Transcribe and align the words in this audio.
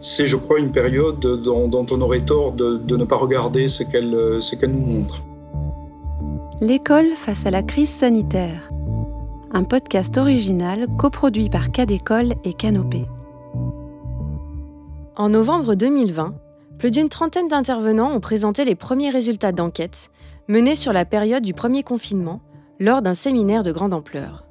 c'est, 0.00 0.26
je 0.26 0.36
crois, 0.36 0.58
une 0.58 0.72
période 0.72 1.20
dont, 1.20 1.86
on 1.90 2.00
aurait 2.00 2.20
tort 2.20 2.52
de, 2.52 2.96
ne 2.96 3.04
pas 3.04 3.16
regarder 3.16 3.68
ce 3.68 3.82
qu'elle, 3.82 4.40
ce 4.40 4.56
qu'elle 4.56 4.72
nous 4.72 4.86
montre. 4.86 5.22
L'école 6.60 7.14
face 7.14 7.46
à 7.46 7.50
la 7.50 7.62
crise 7.62 7.90
sanitaire. 7.90 8.70
Un 9.52 9.64
podcast 9.64 10.18
original 10.18 10.86
coproduit 10.98 11.48
par 11.48 11.70
Cadécole 11.70 12.34
et 12.44 12.52
Canopée. 12.52 13.06
En 15.16 15.30
novembre 15.30 15.74
2020, 15.74 16.34
plus 16.78 16.90
d'une 16.90 17.08
trentaine 17.08 17.48
d'intervenants 17.48 18.12
ont 18.12 18.20
présenté 18.20 18.64
les 18.64 18.74
premiers 18.74 19.10
résultats 19.10 19.52
d'enquête 19.52 20.10
menés 20.48 20.76
sur 20.76 20.92
la 20.92 21.04
période 21.04 21.42
du 21.42 21.54
premier 21.54 21.82
confinement 21.82 22.40
lors 22.78 23.02
d'un 23.02 23.14
séminaire 23.14 23.62
de 23.62 23.72
grande 23.72 23.94
ampleur. 23.94 24.44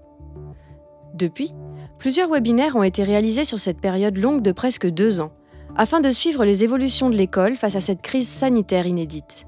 Depuis, 1.14 1.54
plusieurs 1.98 2.30
webinaires 2.30 2.76
ont 2.76 2.84
été 2.84 3.04
réalisés 3.04 3.46
sur 3.46 3.60
cette 3.60 3.80
période 3.80 4.18
longue 4.18 4.42
de 4.42 4.52
presque 4.52 4.88
deux 4.88 5.20
ans, 5.22 5.32
afin 5.78 6.02
de 6.02 6.12
suivre 6.12 6.44
les 6.44 6.64
évolutions 6.64 7.10
de 7.10 7.16
l'école 7.16 7.56
face 7.56 7.76
à 7.76 7.82
cette 7.82 8.02
crise 8.02 8.28
sanitaire 8.28 8.88
inédite. 8.88 9.46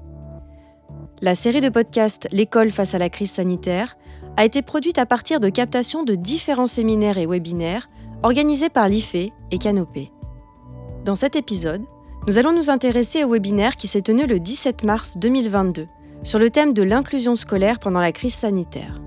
La 1.20 1.34
série 1.34 1.60
de 1.60 1.68
podcasts 1.68 2.28
L'école 2.30 2.70
face 2.70 2.94
à 2.94 2.98
la 2.98 3.10
crise 3.10 3.32
sanitaire 3.32 3.98
a 4.36 4.44
été 4.44 4.62
produite 4.62 4.98
à 4.98 5.06
partir 5.06 5.40
de 5.40 5.48
captations 5.48 6.04
de 6.04 6.14
différents 6.14 6.66
séminaires 6.66 7.18
et 7.18 7.26
webinaires 7.26 7.90
organisés 8.22 8.68
par 8.68 8.88
l'IFE 8.88 9.32
et 9.50 9.58
Canopé. 9.58 10.12
Dans 11.04 11.16
cet 11.16 11.34
épisode, 11.34 11.82
nous 12.26 12.38
allons 12.38 12.52
nous 12.52 12.70
intéresser 12.70 13.24
au 13.24 13.32
webinaire 13.32 13.76
qui 13.76 13.88
s'est 13.88 14.02
tenu 14.02 14.26
le 14.26 14.38
17 14.38 14.84
mars 14.84 15.18
2022 15.18 15.88
sur 16.22 16.38
le 16.38 16.50
thème 16.50 16.74
de 16.74 16.82
l'inclusion 16.82 17.34
scolaire 17.34 17.78
pendant 17.78 18.00
la 18.00 18.12
crise 18.12 18.34
sanitaire. 18.34 19.00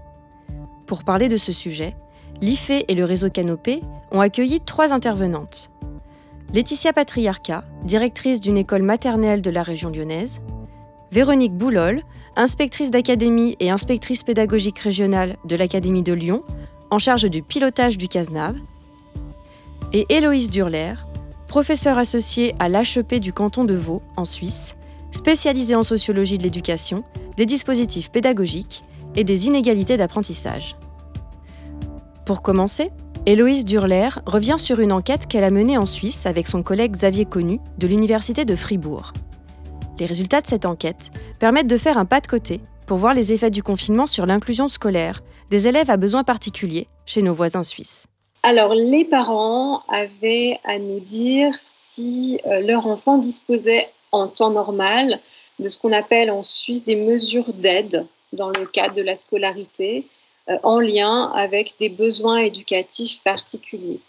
Pour 0.88 1.04
parler 1.04 1.30
de 1.30 1.38
ce 1.38 1.54
sujet, 1.54 1.96
l'IFE 2.42 2.84
et 2.88 2.96
le 2.96 3.06
réseau 3.06 3.30
Canopé 3.30 3.82
ont 4.12 4.20
accueilli 4.20 4.60
trois 4.60 4.94
intervenantes. 4.94 5.72
Laetitia 6.52 6.94
Patriarca, 6.94 7.64
directrice 7.84 8.40
d'une 8.42 8.58
école 8.58 8.84
maternelle 8.84 9.42
de 9.42 9.50
la 9.50 9.64
région 9.64 9.90
lyonnaise, 9.90 10.42
Véronique 11.12 11.54
Boulol, 11.54 12.02
inspectrice 12.36 12.90
d'académie 12.90 13.56
et 13.60 13.70
inspectrice 13.70 14.24
pédagogique 14.24 14.80
régionale 14.80 15.38
de 15.46 15.56
l'Académie 15.56 16.02
de 16.02 16.14
Lyon, 16.14 16.44
en 16.90 17.00
charge 17.00 17.30
du 17.30 17.44
pilotage 17.44 17.98
du 17.98 18.08
CASNAV, 18.08 18.56
et 19.94 20.06
Héloïse 20.10 20.50
Durler, 20.50 20.96
professeure 21.48 22.00
associée 22.00 22.56
à 22.60 22.68
l'HEP 22.68 23.20
du 23.20 23.32
canton 23.32 23.64
de 23.64 23.76
Vaud, 23.76 24.02
en 24.18 24.26
Suisse, 24.26 24.76
spécialisée 25.12 25.76
en 25.76 25.84
sociologie 25.84 26.40
de 26.40 26.44
l'éducation, 26.44 27.04
des 27.38 27.46
dispositifs 27.46 28.10
pédagogiques 28.10 28.84
et 29.16 29.24
des 29.24 29.46
inégalités 29.46 29.98
d'apprentissage. 29.98 30.76
Pour 32.26 32.42
commencer, 32.42 32.92
Héloïse 33.26 33.64
Durler 33.64 34.10
revient 34.26 34.58
sur 34.58 34.82
une 34.82 34.92
enquête 34.92 35.28
qu'elle 35.28 35.46
a 35.46 35.50
menée 35.50 35.78
en 35.78 35.86
Suisse 35.86 36.26
avec 36.26 36.46
son 36.46 36.62
collègue 36.62 36.92
Xavier 36.92 37.24
Connu 37.24 37.62
de 37.78 37.88
l'Université 37.88 38.44
de 38.44 38.54
Fribourg. 38.54 39.14
Les 39.98 40.06
résultats 40.06 40.42
de 40.42 40.48
cette 40.48 40.66
enquête 40.66 41.10
permettent 41.40 41.68
de 41.68 41.78
faire 41.78 41.98
un 41.98 42.04
pas 42.04 42.20
de 42.20 42.28
côté 42.28 42.60
pour 42.86 42.98
voir 42.98 43.14
les 43.14 43.32
effets 43.32 43.50
du 43.50 43.64
confinement 43.64 44.08
sur 44.08 44.26
l'inclusion 44.26 44.68
scolaire 44.68 45.22
des 45.50 45.70
élèves 45.70 45.90
à 45.90 45.96
besoins 45.96 46.26
particuliers 46.26 46.90
chez 47.06 47.22
nos 47.22 47.34
voisins 47.34 47.64
suisses. 47.64 48.08
Alors, 48.44 48.74
les 48.74 49.06
parents 49.06 49.84
avaient 49.88 50.60
à 50.66 50.78
nous 50.78 51.00
dire 51.00 51.54
si 51.58 52.42
euh, 52.46 52.60
leur 52.60 52.88
enfant 52.88 53.20
disposait 53.20 53.88
en 54.12 54.28
temps 54.28 54.52
normal 54.52 55.22
de 55.60 55.70
ce 55.70 55.80
qu'on 55.80 55.94
appelle 55.94 56.30
en 56.30 56.44
Suisse 56.44 56.84
des 56.84 56.98
mesures 56.98 57.54
d'aide 57.54 58.06
dans 58.34 58.50
le 58.50 58.66
cadre 58.66 58.96
de 58.96 59.02
la 59.02 59.16
scolarité 59.16 60.08
en 60.64 60.80
lien 60.80 61.32
avec 61.36 61.76
des 61.80 61.90
besoins 61.90 62.40
éducatifs 62.40 63.22
particuliers. 63.24 64.00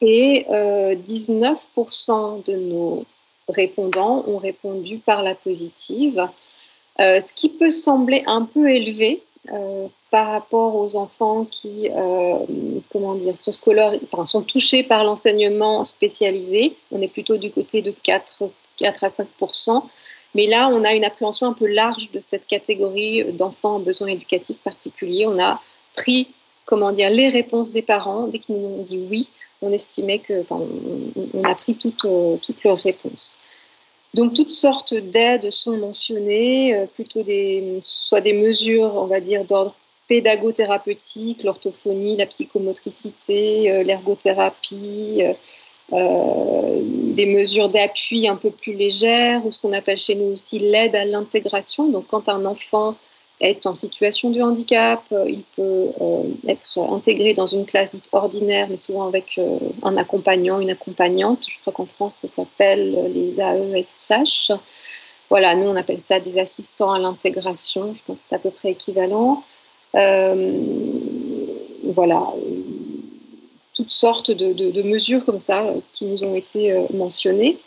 Et 0.00 0.46
19% 0.48 0.48
euh, 0.50 2.42
de 2.46 2.56
nos 2.56 3.04
répondants 3.48 4.24
ont 4.26 4.38
répondu 4.38 4.98
par 4.98 5.22
la 5.22 5.34
positive, 5.34 6.28
euh, 7.00 7.20
ce 7.20 7.32
qui 7.32 7.48
peut 7.50 7.70
sembler 7.70 8.22
un 8.26 8.44
peu 8.44 8.70
élevé 8.70 9.22
euh, 9.52 9.86
par 10.10 10.28
rapport 10.30 10.74
aux 10.76 10.96
enfants 10.96 11.44
qui 11.44 11.90
euh, 11.94 12.38
comment 12.90 13.14
dire, 13.14 13.36
sont, 13.36 13.52
enfin, 14.10 14.24
sont 14.24 14.42
touchés 14.42 14.82
par 14.82 15.04
l'enseignement 15.04 15.84
spécialisé. 15.84 16.76
On 16.90 17.00
est 17.00 17.08
plutôt 17.08 17.36
du 17.36 17.50
côté 17.50 17.82
de 17.82 17.90
4, 17.90 18.50
4 18.78 19.04
à 19.04 19.08
5 19.08 19.28
mais 20.36 20.46
là, 20.46 20.68
on 20.68 20.84
a 20.84 20.92
une 20.92 21.04
appréhension 21.04 21.46
un 21.46 21.54
peu 21.54 21.66
large 21.66 22.10
de 22.12 22.20
cette 22.20 22.46
catégorie 22.46 23.24
d'enfants 23.32 23.76
en 23.76 23.80
besoins 23.80 24.08
éducatifs 24.08 24.58
particuliers. 24.58 25.26
On 25.26 25.38
a 25.40 25.60
pris 25.96 26.28
comment 26.66 26.92
dire, 26.92 27.08
les 27.08 27.30
réponses 27.30 27.70
des 27.70 27.80
parents. 27.80 28.26
Dès 28.26 28.40
qu'ils 28.40 28.56
nous 28.56 28.68
ont 28.68 28.82
dit 28.82 29.06
oui, 29.10 29.30
on 29.62 29.72
estimait 29.72 30.18
que, 30.18 30.44
on, 30.50 31.44
a 31.44 31.54
pris 31.54 31.76
toutes, 31.76 32.04
euh, 32.04 32.36
toutes 32.44 32.62
leurs 32.64 32.78
réponses. 32.78 33.38
Donc 34.12 34.34
toutes 34.34 34.50
sortes 34.50 34.94
d'aides 34.94 35.50
sont 35.50 35.76
mentionnées, 35.78 36.74
euh, 36.74 36.86
plutôt 36.86 37.22
des, 37.22 37.78
soit 37.80 38.20
des 38.20 38.34
mesures, 38.34 38.94
on 38.96 39.06
va 39.06 39.20
dire, 39.20 39.44
d'ordre 39.44 39.74
pédagothérapeutique, 40.08 41.42
l'orthophonie, 41.42 42.16
la 42.16 42.26
psychomotricité, 42.26 43.70
euh, 43.70 43.82
l'ergothérapie, 43.82 45.22
des 45.92 47.26
mesures 47.26 47.68
d'appui 47.68 48.28
un 48.28 48.36
peu 48.36 48.50
plus 48.50 48.74
légères, 48.74 49.44
ou 49.46 49.52
ce 49.52 49.60
qu'on 49.60 49.72
appelle 49.72 49.98
chez 49.98 50.14
nous 50.14 50.32
aussi 50.32 50.58
l'aide 50.58 50.94
à 50.96 51.04
l'intégration. 51.04 51.88
Donc 51.88 52.06
quand 52.08 52.28
un 52.28 52.44
enfant 52.44 52.96
est 53.40 53.66
en 53.66 53.74
situation 53.74 54.30
de 54.30 54.40
handicap, 54.40 55.02
euh, 55.12 55.26
il 55.28 55.42
peut 55.56 55.90
euh, 56.00 56.22
être 56.48 56.78
intégré 56.78 57.34
dans 57.34 57.46
une 57.46 57.66
classe 57.66 57.92
dite 57.92 58.08
ordinaire, 58.12 58.68
mais 58.70 58.78
souvent 58.78 59.06
avec 59.06 59.36
euh, 59.38 59.58
un 59.82 59.96
accompagnant, 59.96 60.60
une 60.60 60.70
accompagnante. 60.70 61.44
Je 61.48 61.60
crois 61.60 61.72
qu'en 61.72 61.86
France, 61.86 62.16
ça 62.16 62.28
s'appelle 62.28 63.12
les 63.12 63.38
AESH. 63.40 64.52
Voilà, 65.28 65.54
nous, 65.54 65.68
on 65.68 65.76
appelle 65.76 65.98
ça 65.98 66.20
des 66.20 66.38
assistants 66.38 66.92
à 66.92 66.98
l'intégration. 66.98 67.94
Je 67.94 68.00
pense 68.06 68.22
que 68.22 68.28
c'est 68.30 68.34
à 68.34 68.38
peu 68.38 68.50
près 68.50 68.70
équivalent. 68.70 69.42
voilà, 71.84 72.32
toutes 73.76 73.92
sortes 73.92 74.30
de, 74.30 74.82
mesures 74.82 75.24
comme 75.24 75.40
ça 75.40 75.74
qui 75.92 76.06
nous 76.06 76.24
ont 76.24 76.34
été 76.34 76.86
mentionnées. 76.94 77.58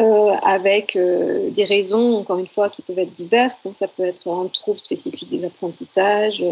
Euh, 0.00 0.34
avec 0.42 0.96
euh, 0.96 1.50
des 1.50 1.64
raisons, 1.64 2.16
encore 2.16 2.40
une 2.40 2.48
fois, 2.48 2.68
qui 2.68 2.82
peuvent 2.82 2.98
être 2.98 3.12
diverses. 3.12 3.66
Hein. 3.66 3.72
Ça 3.72 3.86
peut 3.86 4.02
être 4.02 4.28
un 4.28 4.48
trouble 4.48 4.80
spécifique 4.80 5.30
des 5.30 5.44
apprentissages, 5.46 6.42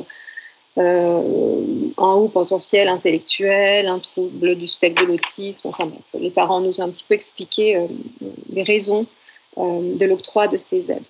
euh, 0.78 1.90
un 1.98 2.12
haut 2.12 2.28
potentiel 2.28 2.86
intellectuel, 2.86 3.88
un 3.88 3.98
trouble 3.98 4.54
du 4.54 4.68
spectre 4.68 5.02
de 5.02 5.08
l'autisme. 5.08 5.66
Enfin, 5.66 5.90
les 6.14 6.30
parents 6.30 6.60
nous 6.60 6.80
ont 6.80 6.84
un 6.84 6.90
petit 6.90 7.02
peu 7.02 7.14
expliqué 7.14 7.84
les 8.48 8.62
raisons 8.62 9.06
de 9.56 10.06
l'octroi 10.06 10.46
de 10.46 10.56
ces 10.56 10.92
aides. 10.92 11.02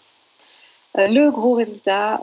le 0.95 1.31
gros 1.31 1.55
résultat 1.55 2.21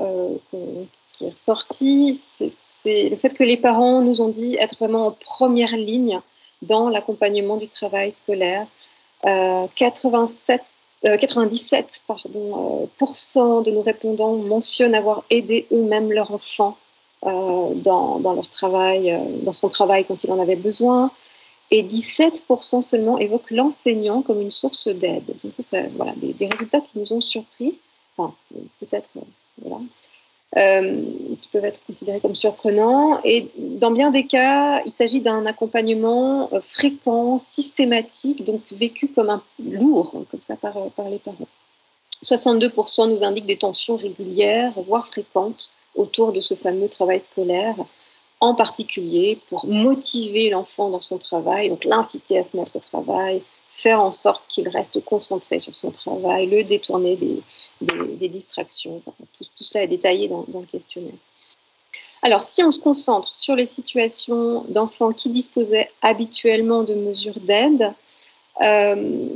qui 1.20 1.26
est 1.26 1.32
ressorti, 1.32 2.22
c'est 2.50 3.10
le 3.10 3.18
fait 3.18 3.34
que 3.34 3.44
les 3.44 3.58
parents 3.58 4.02
nous 4.02 4.22
ont 4.22 4.30
dit 4.30 4.56
être 4.56 4.78
vraiment 4.78 5.08
en 5.08 5.12
première 5.12 5.76
ligne 5.76 6.22
dans 6.62 6.90
l'accompagnement 6.90 7.58
du 7.58 7.68
travail 7.68 8.10
scolaire 8.12 8.66
87, 9.24 10.62
euh, 11.06 11.18
97 11.18 11.86
euh, 11.86 11.88
pardon, 12.08 12.90
euh, 13.02 13.62
de 13.64 13.72
nos 13.72 13.82
répondants 13.82 14.36
mentionnent 14.36 14.96
avoir 14.96 15.26
aidé 15.30 15.68
eux-mêmes 15.74 16.12
leur 16.12 16.34
enfant 16.34 16.78
dans, 17.22 18.20
dans, 18.22 18.34
leur 18.34 18.48
travail, 18.48 19.20
dans 19.44 19.52
son 19.52 19.68
travail 19.68 20.06
quand 20.06 20.24
il 20.24 20.32
en 20.32 20.40
avait 20.40 20.56
besoin. 20.56 21.12
Et 21.70 21.84
17% 21.84 22.82
seulement 22.82 23.18
évoquent 23.18 23.52
l'enseignant 23.52 24.22
comme 24.22 24.40
une 24.40 24.54
source 24.54 24.88
d'aide. 24.88 25.26
Donc 25.26 25.52
ça, 25.52 25.62
c'est 25.62 25.88
voilà, 25.98 26.14
des, 26.16 26.32
des, 26.32 26.48
résultats 26.48 26.80
qui 26.80 26.98
nous 26.98 27.12
ont 27.12 27.20
surpris. 27.20 27.78
Enfin, 28.16 28.34
peut-être, 28.80 29.10
voilà. 29.62 29.84
Euh, 30.58 31.06
qui 31.38 31.48
peuvent 31.50 31.64
être 31.64 31.86
considérés 31.86 32.20
comme 32.20 32.34
surprenants. 32.34 33.22
Et 33.24 33.52
dans 33.56 33.92
bien 33.92 34.10
des 34.10 34.26
cas, 34.26 34.82
il 34.84 34.92
s'agit 34.92 35.22
d'un 35.22 35.46
accompagnement 35.46 36.50
euh, 36.54 36.60
fréquent, 36.64 37.38
systématique, 37.38 38.44
donc 38.44 38.62
vécu 38.72 39.10
comme 39.10 39.30
un 39.30 39.44
lourd, 39.64 40.12
hein, 40.16 40.26
comme 40.32 40.42
ça 40.42 40.56
par, 40.56 40.76
euh, 40.78 40.90
par 40.96 41.08
les 41.08 41.20
parents. 41.20 41.48
62% 42.24 43.12
nous 43.12 43.24
indiquent 43.24 43.46
des 43.46 43.60
tensions 43.60 43.96
régulières, 43.96 44.74
voire 44.88 45.06
fréquentes, 45.06 45.72
autour 45.94 46.34
de 46.34 46.42
ce 46.42 46.56
fameux 46.56 46.90
travail 46.90 47.20
scolaire, 47.20 47.76
en 48.40 48.56
particulier 48.56 49.40
pour 49.50 49.68
motiver 49.68 50.50
l'enfant 50.50 50.90
dans 50.90 51.00
son 51.00 51.20
travail, 51.20 51.70
donc 51.70 51.86
l'inciter 51.86 52.40
à 52.40 52.44
se 52.44 52.58
mettre 52.58 52.76
au 52.76 52.80
travail, 52.80 53.44
faire 53.68 54.02
en 54.02 54.12
sorte 54.12 54.48
qu'il 54.48 54.68
reste 54.68 55.06
concentré 55.06 55.60
sur 55.60 55.76
son 55.76 55.92
travail, 55.92 56.48
le 56.48 56.64
détourner 56.64 57.18
des, 57.18 57.44
des, 57.82 58.30
distractions. 58.30 59.02
tout, 59.38 59.46
cela 59.56 59.84
est 59.84 59.88
détaillé 59.88 60.28
dans, 60.28 60.46
le 60.54 60.66
questionnaire. 60.66 61.14
Alors, 62.22 62.42
si 62.42 62.64
on 62.64 62.72
se 62.72 62.80
concentre 62.80 63.34
sur 63.34 63.56
les 63.56 63.66
situations 63.66 64.66
d'enfants 64.70 65.14
qui 65.14 65.30
disposaient 65.30 65.88
habituellement 66.02 66.84
de 66.84 66.94
mesures 66.94 67.40
d'aide, 67.40 67.94
euh, 68.62 69.28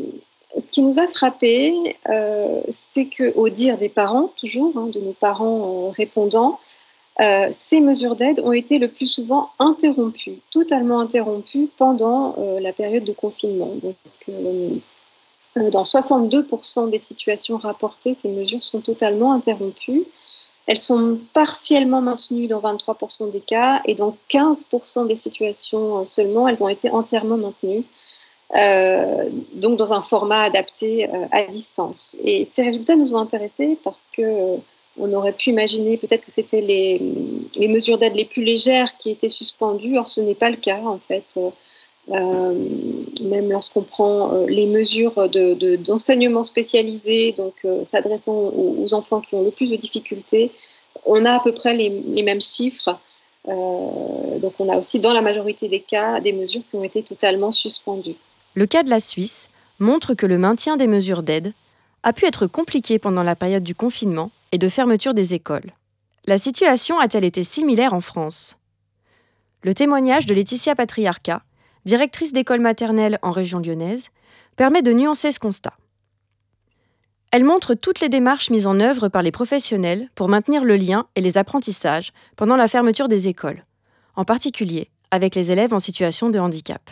ce 0.58 0.70
qui 0.70 0.82
nous 0.82 1.00
a 1.00 1.08
frappé, 1.08 1.96
euh, 2.10 2.62
c'est 2.70 3.06
qu'au 3.06 3.50
dire 3.50 3.78
des 3.78 3.90
parents, 3.90 4.34
toujours, 4.38 4.78
hein, 4.78 4.88
de 4.88 5.00
nos 5.00 5.14
parents 5.14 5.88
euh, 5.88 5.90
répondants, 5.92 6.60
ces 7.52 7.80
mesures 7.80 8.16
d'aide 8.16 8.40
ont 8.40 8.54
été 8.54 8.80
le 8.80 8.88
plus 8.88 9.06
souvent 9.06 9.52
interrompues, 9.60 10.40
totalement 10.50 11.00
interrompues 11.00 11.70
pendant 11.78 12.36
la 12.60 12.74
période 12.74 13.04
de 13.04 13.14
confinement. 13.14 13.72
Donc, 13.84 13.96
dans 15.56 15.84
62% 15.84 16.90
des 16.90 16.98
situations 16.98 17.58
rapportées, 17.58 18.14
ces 18.14 18.30
mesures 18.30 18.64
sont 18.64 18.82
totalement 18.82 19.34
interrompues. 19.34 20.06
Elles 20.66 20.78
sont 20.78 21.20
partiellement 21.34 22.02
maintenues 22.02 22.48
dans 22.48 22.62
23% 22.62 23.32
des 23.32 23.42
cas 23.42 23.82
et 23.86 23.96
dans 23.96 24.18
15% 24.30 25.08
des 25.08 25.16
situations 25.16 26.06
seulement, 26.06 26.48
elles 26.48 26.64
ont 26.64 26.70
été 26.70 26.90
entièrement 26.90 27.38
maintenues. 27.38 27.84
donc 29.54 29.78
dans 29.78 29.94
un 29.94 30.02
format 30.02 30.42
adapté 30.42 31.10
à 31.32 31.46
distance. 31.48 32.18
Et 32.24 32.46
ces 32.46 32.64
résultats 32.64 32.96
nous 32.96 33.14
ont 33.14 33.20
intéressés 33.20 33.78
parce 33.84 34.08
que 34.08 34.60
on 34.98 35.12
aurait 35.14 35.34
pu 35.34 35.50
imaginer 35.50 35.98
peut-être 35.98 36.24
que 36.24 36.32
c'était 36.32 36.62
les, 36.62 37.68
mesures 37.68 37.98
d'aide 37.98 38.16
les 38.16 38.26
plus 38.26 38.44
légères 38.44 38.96
qui 38.98 39.10
étaient 39.10 39.30
suspendues. 39.30 39.98
Or, 39.98 40.08
ce 40.08 40.22
n'est 40.22 40.36
pas 40.36 40.50
le 40.50 40.58
cas, 40.58 40.82
en 40.82 41.00
fait. 41.00 41.40
Euh, 42.10 42.54
même 43.24 43.50
lorsqu'on 43.50 43.84
prend 43.84 44.34
euh, 44.34 44.46
les 44.48 44.66
mesures 44.66 45.30
d'enseignement 45.30 46.42
de, 46.42 46.46
spécialisé, 46.46 47.32
donc 47.32 47.54
euh, 47.64 47.86
s'adressant 47.86 48.36
aux, 48.36 48.94
enfants 48.94 49.22
qui 49.22 49.36
ont 49.36 49.44
le 49.44 49.52
plus 49.52 49.68
de 49.68 49.78
difficultés, 49.78 50.52
on 51.06 51.24
a 51.24 51.36
à 51.36 51.40
peu 51.40 51.54
près 51.54 51.74
les, 51.74 51.90
les 51.90 52.24
mêmes 52.24 52.42
chiffres. 52.42 53.00
donc, 53.48 54.54
on 54.60 54.70
a 54.70 54.78
aussi, 54.78 55.00
dans 55.00 55.14
la 55.14 55.22
majorité 55.22 55.70
des 55.70 55.80
cas, 55.80 56.20
des 56.20 56.34
mesures 56.34 56.62
qui 56.70 56.76
ont 56.76 56.84
été 56.84 57.04
totalement 57.04 57.52
suspendues. 57.52 58.16
Le 58.54 58.66
cas 58.66 58.84
de 58.84 58.90
la 58.90 59.00
Suisse 59.00 59.50
montre 59.80 60.14
que 60.14 60.26
le 60.26 60.38
maintien 60.38 60.78
des 60.78 60.88
mesures 60.88 61.24
d'aide 61.24 61.54
a 62.04 62.14
pu 62.14 62.26
être 62.26 62.48
compliqué 62.48 63.00
pendant 63.00 63.24
la 63.24 63.36
période 63.36 63.64
du 63.64 63.76
confinement 63.76 64.30
et 64.52 64.58
de 64.58 64.70
fermeture 64.70 65.14
des 65.14 65.34
écoles. 65.34 65.74
La 66.26 66.38
situation 66.38 67.00
a-t-elle 67.00 67.26
été 67.26 67.44
similaire 67.44 67.94
en 67.94 68.02
France? 68.02 68.58
Le 69.62 69.74
témoignage 69.74 70.26
de 70.26 70.34
Laetitia 70.34 70.76
Patriarca, 70.76 71.42
directrice 71.86 72.34
d'école 72.34 72.62
maternelle 72.62 73.20
en 73.22 73.32
région 73.32 73.60
lyonnaise, 73.60 74.10
permet 74.56 74.82
de 74.82 74.94
nuancer 74.94 75.32
ce 75.32 75.40
constat. 75.40 75.74
Elle 77.32 77.44
montre 77.44 77.74
toutes 77.74 78.00
les 78.00 78.10
démarches 78.10 78.52
mises 78.52 78.68
en 78.68 78.80
œuvre 78.80 79.10
par 79.10 79.24
les 79.24 79.32
professionnels 79.32 80.10
pour 80.14 80.30
maintenir 80.30 80.64
le 80.64 80.78
lien 80.78 81.08
et 81.16 81.22
les 81.22 81.38
apprentissages 81.38 82.14
pendant 82.36 82.56
la 82.56 82.68
fermeture 82.68 83.08
des 83.08 83.28
écoles, 83.28 83.66
en 84.16 84.24
particulier 84.24 84.90
avec 85.10 85.36
les 85.36 85.52
élèves 85.52 85.74
en 85.74 85.80
situation 85.80 86.30
de 86.30 86.40
handicap. 86.40 86.90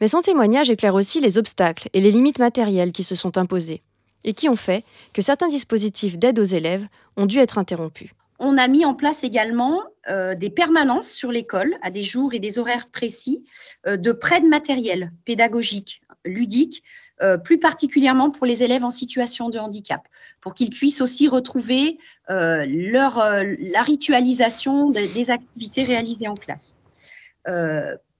Mais 0.00 0.08
son 0.08 0.20
témoignage 0.20 0.70
éclaire 0.70 0.94
aussi 0.94 1.20
les 1.20 1.38
obstacles 1.38 1.88
et 1.92 2.00
les 2.00 2.10
limites 2.10 2.38
matérielles 2.38 2.92
qui 2.92 3.04
se 3.04 3.14
sont 3.14 3.38
imposées, 3.38 3.82
et 4.24 4.32
qui 4.32 4.48
ont 4.48 4.56
fait 4.56 4.84
que 5.12 5.22
certains 5.22 5.48
dispositifs 5.48 6.18
d'aide 6.18 6.38
aux 6.38 6.44
élèves 6.44 6.86
ont 7.16 7.26
dû 7.26 7.38
être 7.38 7.58
interrompus. 7.58 8.10
On 8.42 8.56
a 8.56 8.68
mis 8.68 8.86
en 8.86 8.94
place 8.94 9.22
également 9.22 9.82
euh, 10.08 10.34
des 10.34 10.48
permanences 10.48 11.10
sur 11.10 11.30
l'école 11.30 11.76
à 11.82 11.90
des 11.90 12.02
jours 12.02 12.32
et 12.32 12.38
des 12.38 12.58
horaires 12.58 12.88
précis 12.90 13.44
euh, 13.86 13.98
de 13.98 14.12
prêt 14.12 14.40
de 14.40 14.46
matériel 14.46 15.12
pédagogique, 15.26 16.00
ludique, 16.24 16.82
euh, 17.20 17.36
plus 17.36 17.58
particulièrement 17.58 18.30
pour 18.30 18.46
les 18.46 18.62
élèves 18.62 18.82
en 18.82 18.88
situation 18.88 19.50
de 19.50 19.58
handicap, 19.58 20.08
pour 20.40 20.54
qu'ils 20.54 20.70
puissent 20.70 21.02
aussi 21.02 21.28
retrouver 21.28 21.98
la 22.28 23.82
ritualisation 23.82 24.88
des 24.88 25.30
activités 25.30 25.84
réalisées 25.84 26.28
en 26.28 26.34
classe. 26.34 26.80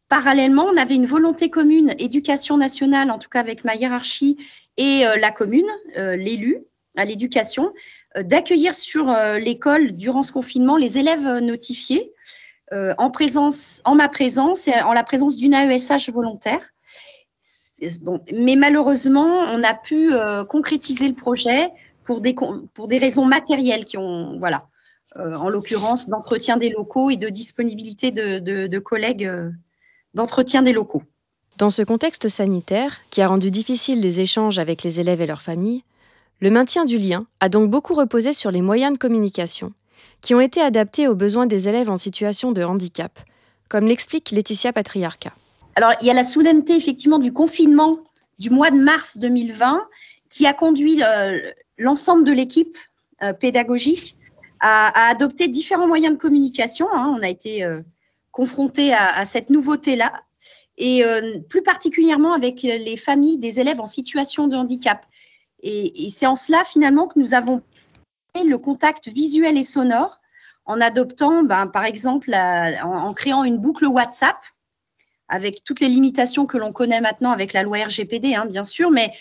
Parallèlement, 0.09 0.65
on 0.65 0.77
avait 0.77 0.97
une 0.97 1.07
volonté 1.07 1.49
commune, 1.49 1.95
éducation 1.99 2.59
nationale, 2.59 3.11
en 3.11 3.19
tout 3.19 3.31
cas 3.31 3.41
avec 3.41 3.65
ma 3.65 3.77
hiérarchie, 3.77 4.37
et 4.77 5.05
la 5.21 5.31
commune, 5.31 5.71
l'élu 5.97 6.59
à 6.97 7.05
l'éducation, 7.05 7.73
d'accueillir 8.17 8.75
sur 8.75 9.15
l'école 9.39 9.93
durant 9.93 10.23
ce 10.23 10.33
confinement 10.33 10.77
les 10.77 10.99
élèves 10.99 11.39
notifiés 11.39 12.13
en, 12.73 13.11
présence, 13.11 13.83
en 13.85 13.95
ma 13.95 14.09
présence 14.09 14.69
et 14.69 14.81
en 14.83 14.93
la 14.93 15.05
présence 15.05 15.37
d'une 15.37 15.55
AESH 15.55 16.11
volontaire. 16.11 16.61
Bon, 18.03 18.21
mais 18.33 18.57
malheureusement, 18.57 19.27
on 19.27 19.63
a 19.63 19.75
pu 19.75 20.11
concrétiser 20.49 21.09
le 21.09 21.15
projet 21.15 21.69
pour 22.05 22.21
des, 22.21 22.35
pour 22.75 22.89
des 22.89 22.99
raisons 22.99 23.27
matérielles 23.27 23.85
qui 23.85 23.97
ont, 23.97 24.39
voilà, 24.39 24.67
en 25.17 25.49
l'occurrence 25.49 26.09
d'entretien 26.09 26.57
des 26.57 26.71
locaux 26.71 27.11
et 27.11 27.17
de 27.17 27.29
disponibilité 27.29 28.11
de, 28.11 28.39
de, 28.39 28.67
de 28.67 28.79
collègues 28.79 29.31
d'entretien 30.15 30.63
des 30.63 30.73
locaux. 30.73 31.03
Dans 31.57 31.71
ce 31.71 31.83
contexte 31.83 32.29
sanitaire, 32.29 33.01
qui 33.11 33.21
a 33.21 33.29
rendu 33.29 33.51
difficile 33.51 34.01
les 34.01 34.21
échanges 34.21 34.59
avec 34.59 34.83
les 34.83 35.01
élèves 35.01 35.21
et 35.21 35.27
leurs 35.27 35.43
familles, 35.43 35.85
le 36.41 36.51
maintien 36.51 36.85
du 36.85 36.99
lien 36.99 37.27
a 37.41 37.49
donc 37.49 37.71
beaucoup 37.71 37.95
reposé 37.95 38.33
sur 38.33 38.51
les 38.51 38.63
moyens 38.63 38.93
de 38.93 38.99
communication, 38.99 39.73
qui 40.21 40.35
ont 40.35 40.41
été 40.41 40.61
adaptés 40.61 41.09
aux 41.09 41.15
besoins 41.15 41.47
des 41.47 41.69
élèves 41.69 41.91
en 41.91 41.97
situation 41.97 42.53
de 42.53 42.63
handicap, 42.63 43.21
comme 43.69 43.87
l'explique 43.87 44.31
Laetitia 44.31 44.73
Patriarca. 44.73 45.35
Alors, 45.77 45.93
il 46.01 46.07
y 46.07 46.11
a 46.11 46.15
la 46.15 46.25
soudaineté 46.25 46.75
effectivement 46.75 47.19
du 47.19 47.33
confinement 47.33 47.99
du 48.39 48.51
mois 48.51 48.71
de 48.71 48.79
mars 48.79 49.19
2020 49.19 49.87
qui 50.31 50.47
a 50.47 50.55
conduit 50.55 51.03
euh, 51.03 51.39
l'ensemble 51.79 52.25
de 52.25 52.33
l'équipe 52.33 52.79
euh, 53.23 53.33
pédagogique 53.33 54.17
à, 54.61 55.11
adopter 55.11 55.49
différents 55.49 55.87
moyens 55.87 56.15
de 56.15 56.19
communication. 56.19 56.89
Hein. 56.93 57.15
On 57.19 57.23
a 57.23 57.29
été 57.29 57.65
euh, 57.65 57.83
confronté 58.33 58.93
à, 58.95 59.25
cette 59.25 59.51
nouveauté-là 59.51 60.13
et 60.79 61.03
plus 61.51 61.63
particulièrement 61.63 62.33
avec 62.33 62.63
les 62.63 62.97
familles 62.97 63.37
des 63.37 63.61
élèves 63.61 63.81
en 63.81 63.87
situation 63.87 64.47
de 64.47 64.57
handicap. 64.57 65.05
Et, 65.63 66.09
c'est 66.11 66.27
en 66.27 66.37
cela 66.37 66.65
finalement 66.65 67.07
que 67.07 67.19
nous 67.19 67.35
avons 67.35 67.63
le 68.43 68.57
contact 68.57 69.09
visuel 69.09 69.59
et 69.59 69.63
sonore 69.63 70.21
en 70.65 70.81
adoptant, 70.81 71.43
ben, 71.43 71.67
par 71.67 71.85
exemple, 71.85 72.33
en, 72.33 73.13
créant 73.13 73.45
une 73.45 73.59
boucle 73.59 73.87
WhatsApp 73.87 74.37
avec 75.29 75.63
toutes 75.65 75.81
les 75.81 75.89
limitations 75.89 76.47
que 76.47 76.59
l'on 76.59 76.73
connaît 76.73 77.01
maintenant 77.01 77.31
avec 77.31 77.53
la 77.53 77.63
loi 77.63 77.79
RGPD, 77.85 78.35
hein, 78.35 78.47
bien 78.47 78.65
sûr, 78.65 78.91
mais 78.91 79.13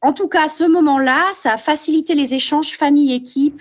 en 0.00 0.12
tout 0.12 0.28
cas, 0.28 0.44
à 0.44 0.48
ce 0.48 0.64
moment-là, 0.64 1.30
ça 1.32 1.54
a 1.54 1.56
facilité 1.56 2.14
les 2.14 2.34
échanges 2.34 2.76
famille-équipe, 2.76 3.60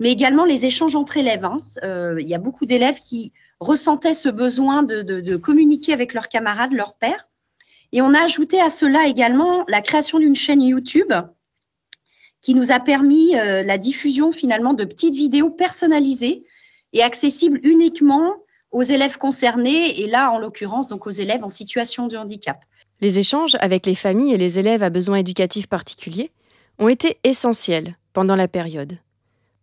mais 0.00 0.10
également 0.10 0.44
les 0.44 0.66
échanges 0.66 0.96
entre 0.96 1.16
élèves. 1.16 1.44
Hein. 1.44 1.56
Euh, 1.84 2.20
il 2.20 2.28
y 2.28 2.34
a 2.34 2.38
beaucoup 2.38 2.66
d'élèves 2.66 2.98
qui 2.98 3.32
ressentaient 3.60 4.14
ce 4.14 4.28
besoin 4.28 4.82
de, 4.82 5.36
communiquer 5.36 5.92
avec 5.92 6.12
leurs 6.12 6.28
camarades, 6.28 6.72
leurs 6.72 6.94
pères. 6.94 7.28
Et 7.94 8.02
on 8.02 8.12
a 8.12 8.24
ajouté 8.24 8.60
à 8.60 8.68
cela 8.68 9.06
également 9.06 9.64
la 9.68 9.80
création 9.80 10.18
d'une 10.18 10.34
chaîne 10.34 10.60
YouTube 10.60 11.12
qui 12.40 12.54
nous 12.54 12.72
a 12.72 12.80
permis 12.80 13.36
euh, 13.36 13.62
la 13.62 13.78
diffusion 13.78 14.32
finalement 14.32 14.74
de 14.74 14.84
petites 14.84 15.14
vidéos 15.14 15.48
personnalisées 15.48 16.44
et 16.92 17.02
accessibles 17.02 17.60
uniquement 17.62 18.34
aux 18.72 18.82
élèves 18.82 19.16
concernés 19.16 20.00
et 20.00 20.08
là 20.08 20.32
en 20.32 20.38
l'occurrence 20.38 20.88
donc 20.88 21.06
aux 21.06 21.10
élèves 21.10 21.44
en 21.44 21.48
situation 21.48 22.08
de 22.08 22.16
handicap. 22.16 22.58
Les 23.00 23.20
échanges 23.20 23.56
avec 23.60 23.86
les 23.86 23.94
familles 23.94 24.34
et 24.34 24.38
les 24.38 24.58
élèves 24.58 24.82
à 24.82 24.90
besoins 24.90 25.18
éducatifs 25.18 25.68
particuliers 25.68 26.32
ont 26.80 26.88
été 26.88 27.18
essentiels 27.22 27.96
pendant 28.12 28.36
la 28.36 28.48
période. 28.48 28.98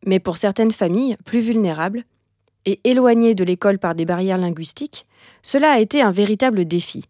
Mais 0.06 0.20
pour 0.20 0.38
certaines 0.38 0.72
familles 0.72 1.18
plus 1.26 1.42
vulnérables, 1.42 2.06
et 2.66 2.80
éloignés 2.84 3.36
de 3.36 3.44
l'école 3.44 3.80
par 3.80 3.96
des 3.96 4.06
barrières 4.06 4.38
linguistiques, 4.38 5.06
cela 5.42 5.72
a 5.72 5.80
été 5.80 6.02
un 6.02 6.12
véritable 6.12 6.66
défi. 6.66 7.06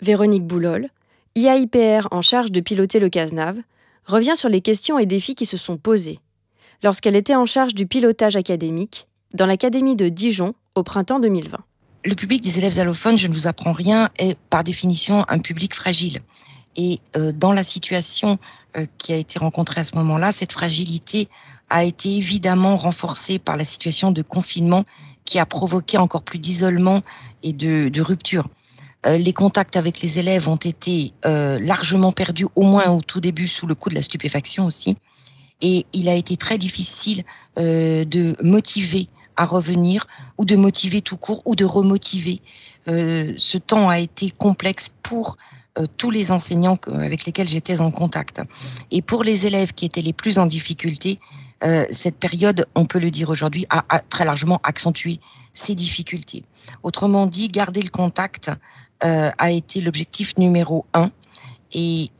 Véronique 0.00 0.46
Boulol, 0.46 0.88
IAIPR 1.36 2.08
en 2.10 2.22
charge 2.22 2.52
de 2.52 2.60
piloter 2.60 3.00
le 3.00 3.08
CASNAV, 3.08 3.58
revient 4.06 4.36
sur 4.36 4.48
les 4.48 4.60
questions 4.60 4.98
et 4.98 5.06
défis 5.06 5.34
qui 5.34 5.46
se 5.46 5.56
sont 5.56 5.76
posés 5.76 6.20
lorsqu'elle 6.82 7.16
était 7.16 7.34
en 7.34 7.46
charge 7.46 7.74
du 7.74 7.86
pilotage 7.86 8.36
académique 8.36 9.08
dans 9.32 9.46
l'Académie 9.46 9.96
de 9.96 10.08
Dijon 10.08 10.54
au 10.74 10.82
printemps 10.82 11.18
2020. 11.18 11.58
Le 12.04 12.14
public 12.14 12.42
des 12.42 12.58
élèves 12.58 12.78
allophones, 12.78 13.18
je 13.18 13.26
ne 13.26 13.32
vous 13.32 13.46
apprends 13.46 13.72
rien, 13.72 14.10
est 14.18 14.36
par 14.50 14.62
définition 14.62 15.24
un 15.28 15.38
public 15.38 15.74
fragile. 15.74 16.20
Et 16.76 16.98
euh, 17.16 17.32
dans 17.32 17.52
la 17.52 17.64
situation 17.64 18.36
euh, 18.76 18.84
qui 18.98 19.12
a 19.12 19.16
été 19.16 19.38
rencontrée 19.38 19.80
à 19.80 19.84
ce 19.84 19.96
moment-là, 19.96 20.30
cette 20.30 20.52
fragilité 20.52 21.28
a 21.70 21.84
été 21.84 22.14
évidemment 22.14 22.76
renforcée 22.76 23.38
par 23.38 23.56
la 23.56 23.64
situation 23.64 24.12
de 24.12 24.20
confinement 24.20 24.84
qui 25.24 25.38
a 25.38 25.46
provoqué 25.46 25.96
encore 25.96 26.22
plus 26.22 26.38
d'isolement 26.38 27.00
et 27.42 27.54
de, 27.54 27.88
de 27.88 28.02
rupture. 28.02 28.46
Euh, 29.06 29.18
les 29.18 29.32
contacts 29.32 29.76
avec 29.76 30.00
les 30.00 30.18
élèves 30.18 30.48
ont 30.48 30.56
été 30.56 31.12
largement 31.24 32.12
perdus, 32.12 32.46
au 32.54 32.62
moins 32.62 32.90
au 32.90 33.00
tout 33.00 33.20
début, 33.20 33.48
sous 33.48 33.66
le 33.66 33.74
coup 33.74 33.90
de 33.90 33.94
la 33.94 34.02
stupéfaction 34.02 34.66
aussi. 34.66 34.96
Et 35.60 35.86
il 35.92 36.08
a 36.08 36.14
été 36.14 36.36
très 36.36 36.58
difficile 36.58 37.22
de 37.56 38.36
motiver 38.42 39.08
à 39.36 39.46
revenir 39.46 40.06
ou 40.36 40.44
de 40.44 40.56
motiver 40.56 41.00
tout 41.00 41.16
court 41.16 41.42
ou 41.44 41.54
de 41.54 41.64
remotiver. 41.64 42.40
ce 42.86 43.58
temps 43.58 43.88
a 43.88 43.98
été 43.98 44.30
complexe 44.30 44.90
pour 45.02 45.36
euh, 45.76 45.86
tous 45.96 46.12
les 46.12 46.30
enseignants 46.30 46.78
avec 46.92 47.24
lesquels 47.24 47.48
j'étais 47.48 47.80
en 47.80 47.90
contact. 47.90 48.40
Et 48.92 49.02
pour 49.02 49.24
les 49.24 49.46
élèves 49.46 49.72
qui 49.72 49.84
étaient 49.84 50.02
les 50.02 50.12
plus 50.12 50.38
en 50.38 50.46
difficulté, 50.46 51.18
euh, 51.64 51.84
cette 51.90 52.16
période, 52.16 52.64
on 52.76 52.84
peut 52.84 53.00
le 53.00 53.10
dire 53.10 53.28
aujourd'hui, 53.28 53.66
a, 53.70 53.98
très 54.08 54.24
largement 54.24 54.60
accentué 54.62 55.18
ces 55.52 55.74
difficultés. 55.74 56.44
Autrement 56.84 57.26
dit, 57.26 57.48
garder 57.48 57.82
le 57.82 57.88
contact 57.88 58.50
euh, 58.50 58.54
a 59.04 59.50
été 59.50 59.80
l'objectif 59.80 60.36
numéro 60.38 60.86
un. 60.94 61.10
Et 61.72 62.10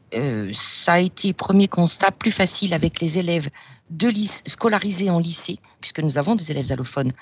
ça 0.52 0.94
a 0.94 0.98
été, 1.00 1.32
premier 1.32 1.66
constat, 1.66 2.10
plus 2.12 2.30
facile 2.30 2.74
avec 2.74 3.00
les 3.00 3.18
élèves 3.18 3.48
de 3.90 4.12
scolarisés 4.46 5.10
en 5.10 5.18
lycée, 5.18 5.58
puisque 5.80 6.00
nous 6.00 6.18
avons 6.18 6.34
des 6.34 6.50
élèves 6.50 6.70
allophones 6.72 7.12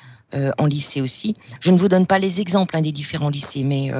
en 0.59 0.67
lycée 0.67 1.01
aussi. 1.01 1.37
Je 1.61 1.71
ne 1.71 1.79
vous 1.79 1.89
donne 1.89 2.07
pas 2.07 2.19
les 2.19 2.41
exemples 2.41 2.77
hein, 2.77 2.83
des 2.83 2.93
différents 2.93 3.31
lycées, 3.31 3.63
mais 3.63 3.93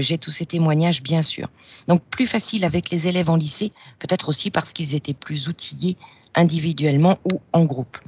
j'ai 0.00 0.18
tous 0.18 0.30
ces 0.30 0.46
témoignages, 0.46 1.02
bien 1.02 1.22
sûr. 1.22 1.48
Donc 1.88 2.02
plus 2.04 2.26
facile 2.26 2.64
avec 2.64 2.90
les 2.90 3.08
élèves 3.08 3.28
en 3.28 3.36
lycée, 3.36 3.72
peut-être 3.98 4.28
aussi 4.28 4.50
parce 4.50 4.72
qu'ils 4.72 4.94
étaient 4.94 5.14
plus 5.14 5.48
outillés 5.48 5.96
individuellement 6.34 7.18
ou 7.24 7.40
en 7.52 7.64
groupe. 7.64 7.98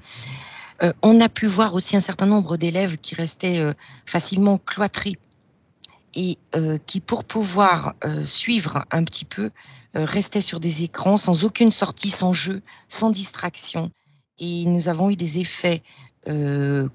Euh, 0.82 0.92
on 1.02 1.20
a 1.20 1.28
pu 1.28 1.46
voir 1.46 1.74
aussi 1.74 1.96
un 1.96 2.00
certain 2.00 2.26
nombre 2.26 2.56
d'élèves 2.56 2.98
qui 2.98 3.14
restaient 3.14 3.60
euh, 3.60 3.72
facilement 4.06 4.58
cloîtrés 4.58 5.16
et 6.14 6.38
euh, 6.54 6.78
qui, 6.86 7.00
pour 7.00 7.24
pouvoir 7.24 7.94
suivre 8.24 8.84
un 8.90 9.04
petit 9.04 9.24
peu, 9.24 9.50
restaient 9.94 10.40
sur 10.40 10.58
des 10.58 10.82
écrans 10.82 11.16
sans 11.16 11.44
aucune 11.44 11.70
sortie, 11.70 12.10
sans 12.10 12.32
jeu, 12.32 12.62
sans 12.88 13.10
distraction. 13.10 13.90
Et 14.38 14.64
nous 14.66 14.88
avons 14.88 15.10
eu 15.10 15.16
des 15.16 15.38
effets 15.38 15.82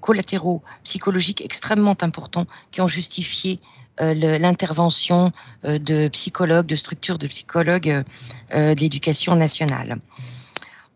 collatéraux 0.00 0.62
psychologiques 0.84 1.40
extrêmement 1.40 1.96
importants 2.02 2.44
qui 2.72 2.82
ont 2.82 2.88
justifié 2.88 3.58
l'intervention 3.98 5.30
de 5.62 6.08
psychologues, 6.08 6.66
de 6.66 6.76
structures 6.76 7.16
de 7.16 7.26
psychologues 7.26 8.04
de 8.52 8.80
l'éducation 8.80 9.34
nationale 9.34 9.98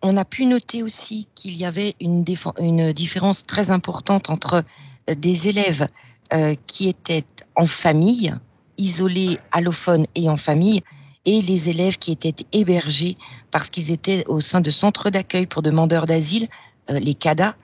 on 0.04 0.19
a 0.19 0.25
pu 0.25 0.45
noter 0.45 0.83
aussi 0.83 1.26
qu'il 1.35 1.57
y 1.57 1.64
avait 1.64 1.95
une, 1.99 2.25
différence 2.25 3.45
très 3.45 3.71
importante 3.71 4.28
entre 4.28 4.62
euh, 5.11 5.14
des 5.14 5.49
élèves 5.49 5.87
euh, 6.35 6.54
qui 6.66 6.88
étaient 6.88 7.25
en 7.56 7.66
famille, 7.66 8.34
isolés, 8.78 9.38
allophones 9.52 10.06
et 10.14 10.28
en 10.28 10.37
famille, 10.37 10.80
et 11.26 11.40
les 11.42 11.70
élèves 11.70 11.96
qui 11.99 12.12
étaient 12.12 12.34
hébergés 12.52 13.16
parce 13.50 13.70
qu'ils 13.70 13.90
étaient 13.90 14.25
au 14.26 14.40
sein 14.40 14.61
de 14.61 14.70
centres 14.70 15.11
d'accueil 15.11 15.46
pour 15.46 15.62
demandeurs 15.62 16.06
d'asile, 16.06 16.49
euh, 16.90 16.99
les 16.99 17.14
CADA. 17.14 17.54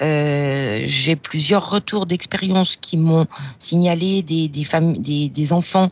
J'ai 0.00 1.16
plusieurs 1.16 1.70
retours 1.70 2.06
d'expérience 2.06 2.76
qui 2.76 2.96
m'ont 2.96 3.26
signalé 3.58 4.22
des, 4.22 4.48
des, 4.48 4.66
des, 4.98 5.28
des 5.28 5.52
enfants 5.52 5.90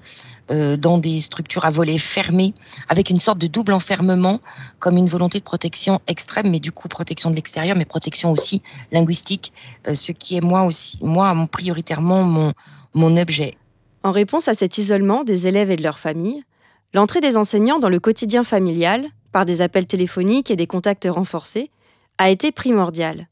euh, 0.50 0.76
dans 0.76 0.99
des 0.99 1.20
structures 1.20 1.64
à 1.64 1.70
volets 1.70 1.99
fermés, 1.99 2.52
avec 2.88 3.11
une 3.11 3.20
sorte 3.20 3.38
de 3.38 3.46
double 3.46 3.72
enfermement, 3.72 4.40
comme 4.80 4.96
une 4.96 5.06
volonté 5.06 5.38
de 5.38 5.44
protection 5.44 6.00
extrême, 6.08 6.50
mais 6.50 6.58
du 6.58 6.72
coup 6.72 6.88
protection 6.88 7.30
de 7.30 7.37
l'extérieur, 7.37 7.76
mais 7.76 7.84
protection 7.84 8.32
aussi 8.32 8.61
linguistique, 8.90 9.52
euh, 9.87 9.94
ce 9.94 10.12
qui 10.12 10.37
est 10.37 10.42
moi 10.42 10.64
aussi, 10.64 10.99
moi 11.00 11.32
prioritairement 11.50 12.25
mon, 12.25 12.52
mon 12.94 13.16
objet. 13.16 13.54
En 14.02 14.12
réponse 14.12 14.49
à 14.49 14.54
cet 14.54 14.78
isolement 14.78 15.25
des 15.25 15.46
élèves 15.46 15.70
et 15.70 15.76
de 15.76 15.82
leurs 15.82 15.99
familles, 15.99 16.44
l'entrée 16.92 17.20
des 17.20 17.37
enseignants 17.37 17.78
dans 17.78 17.88
le 17.88 18.00
quotidien 18.00 18.42
familial, 18.42 19.08
par 19.32 19.46
des 19.46 19.61
appels 19.61 19.87
téléphoniques 19.87 20.50
et 20.50 20.56
des 20.56 20.66
contacts 20.66 21.08
renforcés, 21.08 21.70
a 22.18 22.30
été 22.30 22.52
primordiale. 22.52 23.28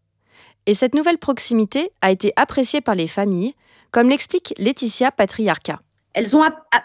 Et 0.66 0.74
cette 0.74 0.94
nouvelle 0.94 1.18
proximité 1.18 1.90
a 2.00 2.10
été 2.10 2.32
appréciée 2.36 2.80
par 2.80 2.94
les 2.94 3.08
familles, 3.08 3.54
comme 3.90 4.08
l'explique 4.08 4.54
Laetitia 4.58 5.10
Patriarca. 5.10 5.80
Elles 6.12 6.36
ont 6.36 6.42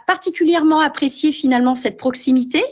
particulièrement 0.07 0.79
apprécié 0.79 1.31
finalement 1.31 1.75
cette 1.75 1.97
proximité, 1.97 2.63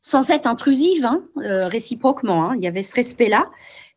sans 0.00 0.30
être 0.30 0.46
intrusive, 0.46 1.04
hein, 1.04 1.22
euh, 1.38 1.68
réciproquement. 1.68 2.50
Hein. 2.50 2.54
il 2.56 2.62
y 2.62 2.66
avait 2.66 2.82
ce 2.82 2.94
respect-là, 2.94 3.50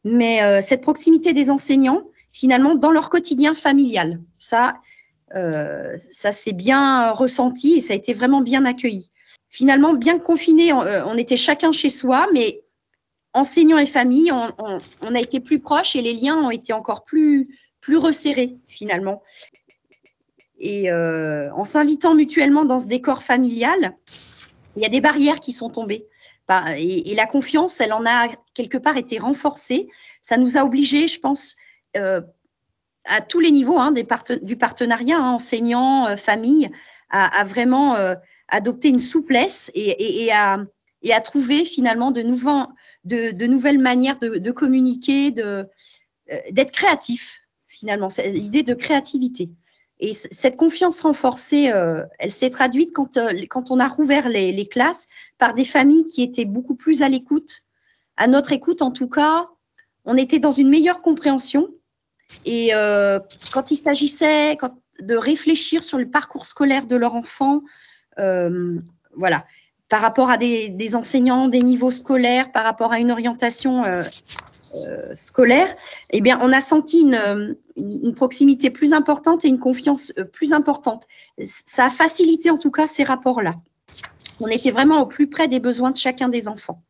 mais 0.04 0.44
euh, 0.44 0.62
cette 0.62 0.82
proximité 0.82 1.34
des 1.34 1.50
enseignants, 1.50 2.04
finalement, 2.32 2.76
dans 2.76 2.92
leur 2.92 3.10
quotidien 3.10 3.54
familial. 3.54 4.22
Ça, 4.40 4.70
euh, 4.70 4.74
ça 5.36 6.32
s'est 6.32 6.54
bien 6.54 7.12
ressenti 7.12 7.76
et 7.76 7.82
ça 7.82 7.94
a 7.94 7.96
été 7.96 8.14
vraiment 8.14 8.42
bien 8.42 8.66
accueilli. 8.66 9.12
Finalement, 9.50 9.94
bien 9.94 10.18
confinés, 10.18 10.72
on, 10.74 11.18
était 11.18 11.38
chacun 11.38 11.72
chez 11.72 11.90
soi, 11.90 12.28
mais 12.34 12.64
enseignants 13.34 13.78
et 13.78 13.86
famille, 13.86 14.32
on, 14.32 14.82
on, 15.02 15.16
a 15.16 15.20
été 15.20 15.40
plus 15.40 15.60
proches 15.60 15.96
et 15.96 16.02
les 16.02 16.14
liens 16.14 16.38
ont 16.38 16.52
été 16.52 16.74
encore 16.74 17.04
plus, 17.04 17.46
plus 17.82 17.98
resserrés 17.98 18.58
finalement. 18.68 19.22
Et 20.58 20.90
euh, 20.92 21.52
en 21.54 21.64
s'invitant 21.64 22.16
mutuellement 22.16 22.66
dans 22.66 22.80
ce 22.80 22.88
décor 22.88 23.24
familial, 23.24 23.96
il 24.76 24.84
y 24.84 24.86
a 24.86 24.90
des 24.90 25.02
barrières 25.02 25.40
qui 25.40 25.52
sont 25.52 25.70
tombées. 25.70 26.08
Bah, 26.48 26.78
et, 26.78 27.14
la 27.16 27.26
confiance, 27.26 27.82
elle 27.82 27.94
en 27.94 28.06
a 28.06 28.28
quelque 28.54 28.78
part 28.78 28.98
été 28.98 29.18
renforcée. 29.18 29.90
Ça 30.22 30.38
nous 30.38 30.58
a 30.58 30.64
obligés, 30.64 31.08
je 31.08 31.20
pense, 31.20 31.56
euh, 31.98 32.22
à 33.06 33.22
tous 33.22 33.40
les 33.40 33.52
niveaux 33.52 33.78
hein, 33.78 33.92
du 33.92 34.58
partenariat, 34.58 35.18
hein, 35.18 35.34
enseignants, 35.34 36.08
euh, 36.08 36.16
famille, 36.16 36.70
à, 37.12 37.44
vraiment 37.46 37.96
adopter 38.50 38.90
une 38.90 39.00
souplesse 39.00 39.72
et, 39.74 40.34
à, 40.34 40.58
et, 41.02 41.14
à, 41.14 41.22
trouver 41.22 41.64
finalement 41.64 42.12
de, 42.12 42.22
nouvelles 43.46 43.80
manières 43.80 44.20
de, 44.20 44.38
de 44.38 44.52
communiquer, 44.52 45.32
d'être 45.32 46.72
créatif, 46.72 47.42
finalement, 47.68 48.10
l'idée 48.26 48.64
de 48.64 48.74
créativité. 48.74 49.50
Et 50.00 50.12
cette 50.14 50.58
confiance 50.58 51.02
renforcée, 51.02 51.72
euh, 51.72 52.04
elle 52.20 52.32
s'est 52.32 52.50
traduite 52.50 52.92
quand, 52.94 53.18
euh, 53.18 53.32
on 53.70 53.80
a 53.80 53.88
rouvert 53.88 54.28
les, 54.28 54.68
classes 54.68 55.08
par 55.38 55.54
des 55.54 55.64
familles 55.64 56.08
qui 56.08 56.22
étaient 56.22 56.46
beaucoup 56.46 56.76
plus 56.76 57.02
à 57.02 57.10
l'écoute. 57.10 57.62
À 58.18 58.28
notre 58.28 58.52
écoute, 58.52 58.82
en 58.82 58.92
tout 58.92 59.08
cas, 59.08 59.50
on 60.04 60.18
était 60.18 60.40
dans 60.40 60.52
une 60.52 60.70
meilleure 60.70 61.02
compréhension. 61.02 61.70
Et 62.46 62.70
euh, 62.74 63.20
quand 63.52 63.72
il 63.72 63.76
s'agissait 63.76 64.58
de 65.02 65.16
réfléchir 65.16 65.84
sur 65.84 65.98
le 65.98 66.10
parcours 66.10 66.46
scolaire 66.46 66.86
de 66.86 66.96
leur 66.96 67.16
enfant, 67.16 67.62
euh, 68.20 68.80
voilà, 69.16 69.46
par 69.90 70.02
rapport 70.02 70.30
à 70.30 70.38
des, 70.38 70.96
enseignants, 70.96 71.48
des 71.48 71.62
niveaux 71.62 71.92
scolaires, 71.92 72.52
par 72.52 72.64
rapport 72.64 72.92
à 72.92 73.00
une 73.00 73.12
orientation 73.12 73.84
euh, 73.84 74.04
scolaire, 75.14 75.74
eh 76.12 76.22
on 76.42 76.52
a 76.52 76.60
senti 76.60 77.02
une, 77.02 77.56
une, 77.78 78.14
proximité 78.14 78.70
plus 78.70 78.94
importante 78.94 79.46
et 79.46 79.48
une 79.48 79.60
confiance 79.60 80.12
plus 80.34 80.54
importante. 80.54 81.06
Ça 81.40 81.86
a 81.86 81.90
facilité 81.90 82.50
en 82.50 82.58
tout 82.58 82.72
cas 82.72 82.86
ces 82.86 83.04
rapports-là. 83.04 83.56
On 84.42 84.48
était 84.48 84.72
vraiment 84.72 85.02
au 85.02 85.06
plus 85.06 85.28
près 85.28 85.48
des 85.48 85.60
besoins 85.60 85.92
de 85.92 85.98
chacun 85.98 86.28
des 86.28 86.48
enfants. 86.48 86.82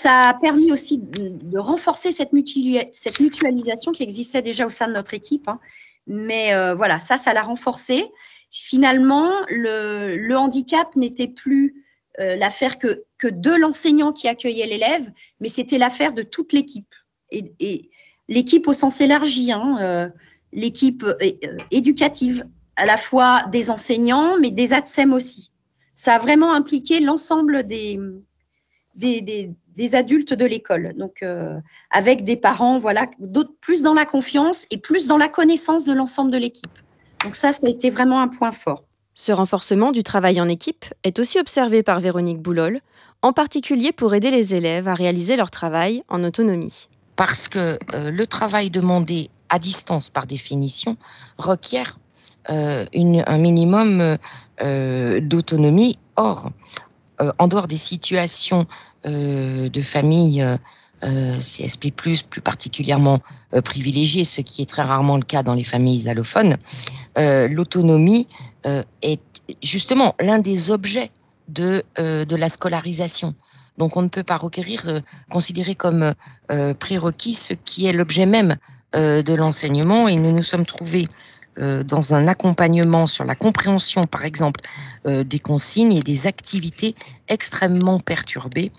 Ça 0.00 0.28
a 0.28 0.34
permis 0.34 0.70
aussi 0.70 0.98
de, 0.98 1.58
renforcer 1.58 2.12
cette, 2.12 2.32
mutualisation 2.32 3.90
qui 3.90 4.04
existait 4.04 4.42
déjà 4.42 4.64
au 4.64 4.70
sein 4.70 4.86
de 4.86 4.92
notre 4.92 5.12
équipe. 5.12 5.48
Hein. 5.48 5.58
Mais 6.06 6.54
euh, 6.54 6.76
voilà, 6.76 7.00
ça, 7.00 7.16
ça 7.16 7.32
l'a 7.32 7.42
renforcé. 7.42 8.04
Finalement, 8.48 9.32
le, 9.48 10.36
handicap 10.36 10.94
n'était 10.94 11.26
plus 11.26 11.84
euh, 12.20 12.36
l'affaire 12.36 12.78
que, 12.78 13.02
de 13.24 13.50
l'enseignant 13.60 14.12
qui 14.12 14.28
accueillait 14.28 14.68
l'élève, 14.68 15.10
mais 15.40 15.48
c'était 15.48 15.78
l'affaire 15.78 16.12
de 16.12 16.22
toute 16.22 16.52
l'équipe. 16.52 16.94
Et, 17.32 17.90
l'équipe 18.28 18.68
au 18.68 18.74
sens 18.74 19.00
élargi, 19.00 19.50
hein, 19.50 19.78
euh, 19.80 20.08
l'équipe 20.52 21.04
éducative, 21.72 22.46
à 22.76 22.86
la 22.86 22.98
fois 22.98 23.46
des 23.50 23.68
enseignants, 23.68 24.38
mais 24.38 24.52
des 24.52 24.72
ATSEM 24.74 25.12
aussi. 25.12 25.50
Ça 25.96 26.14
a 26.14 26.18
vraiment 26.18 26.52
impliqué 26.52 27.00
l'ensemble 27.00 27.66
des, 27.66 27.98
adultes 29.94 30.32
de 30.32 30.44
l'école, 30.44 30.94
donc 30.96 31.24
avec 31.90 32.24
des 32.24 32.36
parents, 32.36 32.78
voilà, 32.78 33.06
d'autres 33.18 33.54
plus 33.60 33.82
dans 33.82 33.94
la 33.94 34.04
confiance 34.04 34.66
et 34.70 34.78
plus 34.78 35.06
dans 35.06 35.16
la 35.16 35.28
connaissance 35.28 35.84
de 35.84 35.92
l'ensemble 35.92 36.30
de 36.30 36.38
l'équipe. 36.38 36.78
Donc 37.24 37.34
ça, 37.34 37.52
ça 37.52 37.66
a 37.66 37.70
été 37.70 37.90
vraiment 37.90 38.20
un 38.20 38.28
point 38.28 38.52
fort. 38.52 38.82
Ce 39.14 39.32
renforcement 39.32 39.90
du 39.90 40.04
travail 40.04 40.40
en 40.40 40.48
équipe 40.48 40.84
est 41.02 41.18
aussi 41.18 41.40
observé 41.40 41.82
par 41.82 41.98
Véronique 41.98 42.40
Boulol, 42.40 42.80
en 43.22 43.32
particulier 43.32 43.90
pour 43.90 44.14
aider 44.14 44.30
les 44.30 44.54
élèves 44.54 44.86
à 44.86 44.94
réaliser 44.94 45.36
leur 45.36 45.50
travail 45.50 46.04
en 46.08 46.22
autonomie. 46.22 46.88
Parce 47.16 47.48
que 47.48 47.76
euh, 47.94 48.12
le 48.12 48.26
travail 48.28 48.70
demandé 48.70 49.28
à 49.48 49.58
distance, 49.58 50.08
par 50.08 50.28
définition, 50.28 50.96
requiert 51.36 51.98
euh, 52.50 52.86
un 52.94 53.38
minimum 53.38 54.16
euh, 54.62 55.20
d'autonomie. 55.20 55.98
Or, 56.14 56.50
en 57.38 57.48
dehors 57.48 57.66
des 57.66 57.76
situations 57.76 58.66
de 59.04 59.80
famille 59.80 60.44
CSP+, 61.00 61.92
plus 61.92 62.22
particulièrement 62.42 63.20
privilégiées, 63.64 64.24
ce 64.24 64.40
qui 64.40 64.62
est 64.62 64.66
très 64.66 64.82
rarement 64.82 65.16
le 65.16 65.22
cas 65.22 65.42
dans 65.42 65.54
les 65.54 65.64
familles 65.64 66.08
allophones, 66.08 66.56
l'autonomie 67.16 68.26
euh, 68.66 68.82
est 69.02 69.20
justement 69.62 70.14
l'un 70.20 70.40
des 70.40 70.70
objets 70.70 71.10
de, 71.48 71.84
euh, 72.00 72.24
de 72.24 72.36
la 72.36 72.48
scolarisation. 72.48 73.34
Donc 73.78 73.96
on 73.96 74.02
ne 74.02 74.08
peut 74.08 74.24
pas 74.24 74.36
requérir, 74.36 74.82
euh, 74.88 75.00
considérer 75.30 75.74
comme 75.74 76.12
prérequis 76.78 77.34
ce 77.34 77.54
qui 77.54 77.86
est 77.86 77.92
l'objet 77.92 78.24
même 78.24 78.56
de 78.94 79.34
l'enseignement 79.34 80.08
et 80.08 80.16
nous 80.16 80.32
nous 80.32 80.42
sommes 80.42 80.64
trouvés 80.64 81.06
dans 81.58 82.14
un 82.14 82.26
accompagnement 82.26 83.06
sur 83.06 83.24
la 83.24 83.34
compréhension, 83.34 84.04
par 84.04 84.24
exemple, 84.24 84.60
des 85.04 85.38
consignes 85.38 85.92
et 85.92 86.00
des 86.00 86.26
activités 86.26 86.94
extrêmement 87.28 88.00
perturbées, 88.00 88.72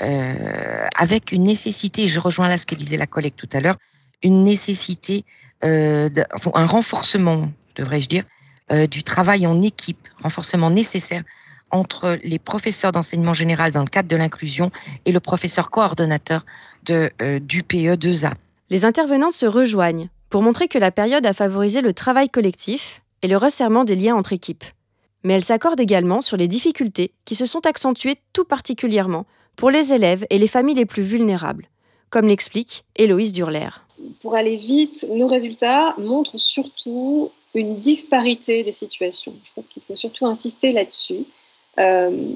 avec 0.00 1.32
une 1.32 1.44
nécessité, 1.44 2.08
je 2.08 2.20
rejoins 2.20 2.48
là 2.48 2.58
ce 2.58 2.66
que 2.66 2.74
disait 2.74 2.96
la 2.96 3.06
collègue 3.06 3.34
tout 3.36 3.48
à 3.52 3.60
l'heure, 3.60 3.76
une 4.22 4.44
nécessité, 4.44 5.24
un 5.62 6.66
renforcement, 6.66 7.50
devrais-je 7.76 8.08
dire, 8.08 8.24
euh, 8.70 8.86
du 8.86 9.02
travail 9.02 9.46
en 9.46 9.62
équipe, 9.62 10.08
renforcement 10.22 10.68
nécessaire 10.68 11.22
entre 11.70 12.18
les 12.22 12.38
professeurs 12.38 12.92
d'enseignement 12.92 13.32
général 13.32 13.70
dans 13.70 13.80
le 13.80 13.88
cadre 13.88 14.08
de 14.08 14.16
l'inclusion 14.16 14.70
et 15.06 15.12
le 15.12 15.20
professeur 15.20 15.70
coordonnateur 15.70 16.44
euh, 16.90 17.38
du 17.40 17.62
PE2A. 17.62 18.34
Les 18.68 18.84
intervenantes 18.84 19.32
se 19.32 19.46
rejoignent 19.46 20.10
pour 20.28 20.42
montrer 20.42 20.68
que 20.68 20.78
la 20.78 20.90
période 20.90 21.24
a 21.24 21.32
favorisé 21.32 21.80
le 21.80 21.94
travail 21.94 22.28
collectif 22.28 23.00
et 23.22 23.28
le 23.28 23.38
resserrement 23.38 23.84
des 23.84 23.96
liens 23.96 24.16
entre 24.16 24.34
équipes. 24.34 24.64
Mais 25.24 25.32
elles 25.32 25.44
s'accordent 25.44 25.80
également 25.80 26.20
sur 26.20 26.36
les 26.36 26.48
difficultés 26.48 27.12
qui 27.24 27.34
se 27.34 27.46
sont 27.46 27.64
accentuées 27.64 28.18
tout 28.34 28.44
particulièrement 28.44 29.24
pour 29.58 29.70
les 29.70 29.92
élèves 29.92 30.24
et 30.30 30.38
les 30.38 30.46
familles 30.46 30.76
les 30.76 30.86
plus 30.86 31.02
vulnérables, 31.02 31.68
comme 32.10 32.28
l'explique 32.28 32.84
Héloïse 32.94 33.32
Durler. 33.32 33.68
Pour 34.22 34.36
aller 34.36 34.56
vite, 34.56 35.04
nos 35.10 35.26
résultats 35.26 35.96
montrent 35.98 36.38
surtout 36.38 37.32
une 37.54 37.80
disparité 37.80 38.62
des 38.62 38.72
situations. 38.72 39.34
Je 39.44 39.50
pense 39.54 39.66
qu'il 39.66 39.82
faut 39.82 39.96
surtout 39.96 40.26
insister 40.26 40.70
là-dessus. 40.72 41.24
Euh, 41.80 42.28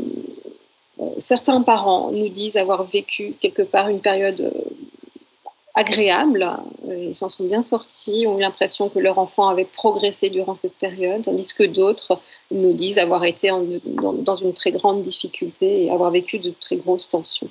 certains 1.18 1.62
parents 1.62 2.10
nous 2.10 2.28
disent 2.28 2.56
avoir 2.56 2.84
vécu 2.84 3.34
quelque 3.40 3.62
part 3.62 3.88
une 3.88 4.00
période 4.00 4.40
euh, 4.40 5.50
agréable, 5.74 6.42
euh, 6.42 6.81
ils 6.98 7.14
s'en 7.14 7.28
sont 7.28 7.44
bien 7.44 7.62
sortis, 7.62 8.26
ont 8.26 8.38
eu 8.38 8.40
l'impression 8.40 8.88
que 8.88 8.98
leur 8.98 9.18
enfant 9.18 9.48
avait 9.48 9.64
progressé 9.64 10.30
durant 10.30 10.54
cette 10.54 10.74
période, 10.74 11.22
tandis 11.22 11.52
que 11.54 11.64
d'autres 11.64 12.20
nous 12.50 12.72
disent 12.72 12.98
avoir 12.98 13.24
été 13.24 13.48
dans, 13.48 14.36
une 14.36 14.52
très 14.52 14.72
grande 14.72 15.02
difficulté 15.02 15.84
et 15.84 15.90
avoir 15.90 16.10
vécu 16.10 16.38
de 16.38 16.50
très 16.50 16.76
grosses 16.76 17.08
tensions. 17.08 17.48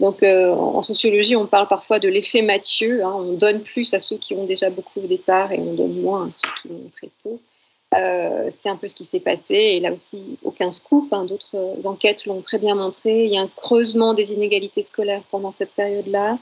Donc 0.00 0.22
en 0.22 0.82
sociologie, 0.82 1.36
on 1.36 1.46
parle 1.46 1.68
parfois 1.68 1.98
de 1.98 2.08
l'effet 2.08 2.42
Mathieu, 2.42 3.04
hein. 3.04 3.14
on 3.14 3.32
donne 3.34 3.60
plus 3.60 3.94
à 3.94 4.00
ceux 4.00 4.16
qui 4.16 4.34
ont 4.34 4.44
déjà 4.44 4.68
beaucoup 4.70 5.00
au 5.00 5.06
départ 5.06 5.52
et 5.52 5.58
on 5.58 5.74
donne 5.74 6.00
moins 6.00 6.26
à 6.26 6.30
ceux 6.30 6.48
qui 6.60 6.68
ont 6.72 6.90
très 6.90 7.10
peu. 7.22 7.38
Euh, 7.94 8.46
c'est 8.48 8.68
un 8.68 8.76
peu 8.76 8.86
ce 8.86 8.94
qui 8.94 9.04
s'est 9.04 9.20
passé. 9.20 9.54
Et 9.54 9.80
là 9.80 9.92
aussi, 9.92 10.38
aucun 10.42 10.70
scoop. 10.70 11.12
Hein, 11.12 11.24
d'autres 11.24 11.86
enquêtes 11.86 12.26
l'ont 12.26 12.40
très 12.40 12.58
bien 12.58 12.74
montré. 12.74 13.24
Il 13.24 13.32
y 13.32 13.36
a 13.36 13.42
un 13.42 13.48
creusement 13.48 14.14
des 14.14 14.32
inégalités 14.32 14.82
scolaires 14.82 15.22
pendant 15.30 15.50
cette 15.50 15.72
période-là. 15.72 16.38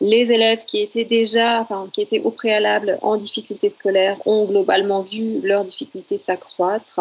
Les 0.00 0.32
élèves 0.32 0.64
qui 0.66 0.80
étaient 0.80 1.04
déjà, 1.04 1.60
enfin, 1.60 1.88
qui 1.92 2.00
étaient 2.00 2.20
au 2.20 2.30
préalable 2.30 2.98
en 3.02 3.16
difficulté 3.16 3.68
scolaire 3.68 4.16
ont 4.26 4.46
globalement 4.46 5.02
vu 5.02 5.40
leurs 5.42 5.64
difficultés 5.64 6.16
s'accroître, 6.16 7.00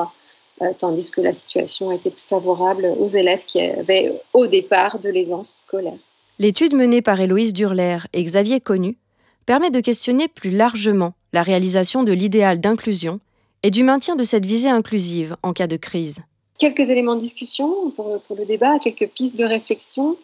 euh, 0.61 0.73
tandis 0.77 1.09
que 1.09 1.21
la 1.21 1.31
situation 1.31 1.91
était 1.93 2.11
plus 2.11 2.27
favorable 2.29 2.93
aux 2.99 3.07
élèves 3.07 3.45
qui 3.47 3.61
avaient 3.61 4.21
au 4.33 4.47
départ 4.47 4.99
de 4.99 5.09
l'aisance 5.09 5.65
scolaire. 5.65 5.97
L'étude 6.39 6.73
menée 6.73 7.01
par 7.01 7.19
Héloïse 7.21 7.53
Durler 7.53 7.99
et 8.13 8.23
Xavier 8.23 8.59
Connu 8.59 8.97
permet 9.45 9.71
de 9.71 9.79
questionner 9.79 10.27
plus 10.27 10.51
largement 10.51 11.13
la 11.33 11.43
réalisation 11.43 12.03
de 12.03 12.11
l'idéal 12.11 12.59
d'inclusion 12.59 13.19
et 13.63 13.71
du 13.71 13.83
maintien 13.83 14.15
de 14.15 14.23
cette 14.23 14.45
visée 14.45 14.69
inclusive 14.69 15.35
en 15.43 15.53
cas 15.53 15.67
de 15.67 15.77
crise. 15.77 16.19
Quelques 16.57 16.89
éléments 16.89 17.15
de 17.15 17.21
discussion 17.21 17.91
pour, 17.91 18.21
le 18.37 18.45
débat, 18.45 18.79
quelques 18.79 19.07
pistes 19.07 19.37
de 19.37 19.45
réflexion. 19.45 20.17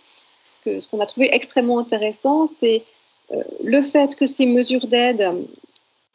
Ce 0.80 0.88
qu'on 0.90 1.00
a 1.00 1.06
trouvé 1.06 1.30
extrêmement 1.34 1.80
intéressant, 1.80 2.48
c'est 2.48 2.84
euh, 3.32 3.44
le 3.64 3.82
fait 3.82 4.16
que 4.16 4.26
ces 4.26 4.46
mesures 4.46 4.88
d'aide 4.88 5.46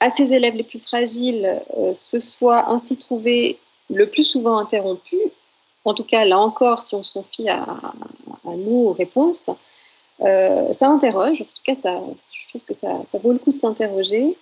à 0.00 0.11
ces 0.11 0.33
élèves 0.33 0.54
les 0.54 0.64
plus 0.64 0.80
fragiles 0.80 1.61
euh, 1.76 1.92
se 1.95 2.19
soient 2.19 2.71
ainsi 2.71 2.97
trouvées 2.97 3.59
le 3.90 4.07
plus 4.07 4.25
souvent 4.25 4.59
interrompues. 4.59 5.30
En 5.85 5.95
tout 5.95 6.04
cas, 6.04 6.25
là 6.25 6.38
encore, 6.38 6.83
si 6.83 6.95
on 6.95 7.02
s'en 7.02 7.23
fie 7.23 7.49
à, 7.49 7.66
nous, 8.45 8.88
aux 8.88 8.92
réponses, 8.92 9.50
euh, 10.23 10.73
ça 10.73 10.88
interroge. 10.88 11.42
En 11.42 11.45
tout 11.45 11.62
cas, 11.64 11.75
ça, 11.75 12.00
je 12.33 12.49
trouve 12.49 12.62
que 12.62 12.75
ça, 12.75 13.02
vaut 13.23 13.33
le 13.33 13.38
coup 13.38 13.52
de 13.52 13.57
s'interroger 13.57 14.37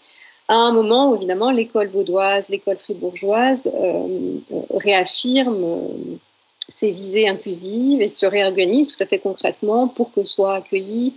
à 0.49 0.55
un 0.55 0.73
moment 0.73 1.11
où 1.11 1.17
évidemment 1.17 1.50
l'école 1.50 1.88
vaudoise, 1.88 2.49
l'école 2.49 2.79
fribourgeoise 2.79 3.71
euh, 3.75 4.38
euh 4.50 4.61
réaffirme 4.71 6.19
euh, 6.68 6.72
ses 6.72 6.90
visées 6.92 7.28
inclusives 7.28 8.02
et 8.02 8.08
se 8.08 8.26
réorganise 8.26 8.88
tout 8.88 9.02
à 9.02 9.06
fait 9.06 9.18
concrètement 9.18 9.88
pour 9.88 10.12
que 10.12 10.25
soient 10.25 10.54
accueillis 10.54 11.14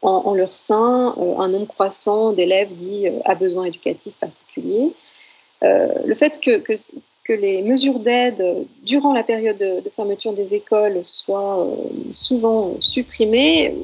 en, 0.00 0.34
leur 0.34 0.52
sein 0.52 1.14
euh, 1.18 1.38
un 1.38 1.48
nombre 1.48 1.66
croissant 1.66 2.32
d'élèves 2.32 2.72
dits 2.74 3.06
à 3.24 3.34
besoins 3.34 3.64
éducatifs 3.64 4.14
particuliers. 4.14 4.92
le 5.62 6.14
fait 6.14 6.40
que, 6.40 6.62
les 7.34 7.62
mesures 7.62 7.98
d'aide 7.98 8.66
durant 8.82 9.12
la 9.12 9.22
période 9.22 9.58
de, 9.58 9.90
fermeture 9.94 10.32
des 10.32 10.54
écoles 10.54 11.00
soient 11.02 11.60
euh, 11.60 11.74
souvent 12.10 12.76
supprimées 12.80 13.76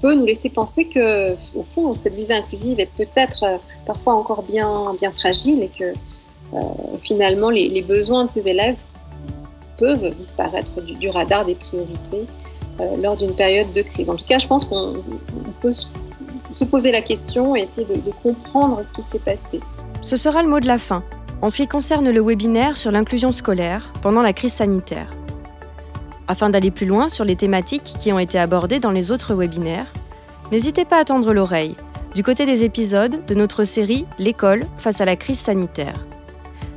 peut 0.00 0.14
nous 0.14 0.26
laisser 0.26 0.50
penser 0.50 0.86
que, 0.86 1.32
au 1.54 1.64
fond, 1.74 1.94
cette 1.94 2.14
visée 2.14 2.34
inclusive 2.34 2.78
est 2.80 2.90
peut-être 2.96 3.42
euh, 3.44 3.56
parfois 3.86 4.14
encore 4.14 4.42
bien, 4.42 4.94
fragile 5.14 5.62
et 5.62 5.68
que 5.68 5.92
euh, 6.54 6.58
finalement 7.02 7.50
les, 7.50 7.82
besoins 7.82 8.26
de 8.26 8.30
ces 8.30 8.48
élèves 8.48 8.78
peuvent 9.78 10.14
disparaître 10.14 10.80
du, 10.80 11.08
radar 11.08 11.44
des 11.44 11.54
priorités 11.54 12.26
lors 12.98 13.16
d'une 13.16 13.34
période 13.34 13.70
de 13.72 13.82
crise. 13.82 14.08
En 14.08 14.16
tout 14.16 14.24
cas, 14.24 14.38
je 14.38 14.46
pense 14.46 14.64
qu'on 14.64 14.96
peut 15.60 15.72
se 16.50 16.64
poser 16.64 16.90
la 16.90 17.02
question 17.02 17.54
et 17.54 17.60
essayer 17.60 17.86
de 17.86 18.10
comprendre 18.22 18.82
ce 18.82 18.92
qui 18.92 19.02
s'est 19.02 19.18
passé. 19.18 19.60
Ce 20.00 20.16
sera 20.16 20.42
le 20.42 20.48
mot 20.48 20.60
de 20.60 20.66
la 20.66 20.78
fin 20.78 21.02
en 21.42 21.50
ce 21.50 21.56
qui 21.56 21.66
concerne 21.66 22.08
le 22.08 22.22
webinaire 22.22 22.78
sur 22.78 22.92
l'inclusion 22.92 23.32
scolaire 23.32 23.92
pendant 24.00 24.22
la 24.22 24.32
crise 24.32 24.52
sanitaire. 24.52 25.12
Afin 26.28 26.50
d'aller 26.50 26.70
plus 26.70 26.86
loin 26.86 27.08
sur 27.08 27.24
les 27.24 27.34
thématiques 27.34 27.82
qui 27.82 28.12
ont 28.12 28.18
été 28.20 28.38
abordées 28.38 28.78
dans 28.78 28.92
les 28.92 29.10
autres 29.10 29.34
webinaires, 29.34 29.92
n'hésitez 30.52 30.84
pas 30.84 31.00
à 31.00 31.04
tendre 31.04 31.32
l'oreille 31.32 31.76
du 32.14 32.22
côté 32.22 32.46
des 32.46 32.62
épisodes 32.62 33.26
de 33.26 33.34
notre 33.34 33.64
série 33.64 34.06
L'école 34.18 34.64
face 34.78 35.00
à 35.00 35.04
la 35.04 35.16
crise 35.16 35.40
sanitaire. 35.40 36.06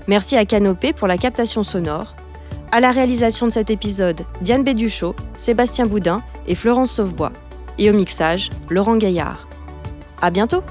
Merci 0.07 0.35
à 0.35 0.45
Canopé 0.45 0.93
pour 0.93 1.07
la 1.07 1.17
captation 1.17 1.61
sonore. 1.61 2.15
À 2.75 2.81
la 2.81 2.91
réalisation 2.91 3.45
de 3.45 3.53
cet 3.53 3.69
épisode, 3.69 4.25
Diane 4.41 4.65
Béduchot, 4.65 5.15
Sébastien 5.37 5.85
Boudin 5.85 6.21
et 6.45 6.55
Florence 6.55 6.91
Sauvebois. 6.91 7.31
Et 7.77 7.89
au 7.89 7.93
mixage, 7.93 8.49
Laurent 8.69 8.97
Gaillard. 8.97 9.47
À 10.21 10.29
bientôt! 10.29 10.61